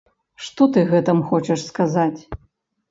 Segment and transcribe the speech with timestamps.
[0.45, 2.21] Што ты гэтым хочаш сказаць?